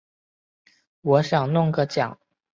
[1.01, 2.17] 我想弄个奖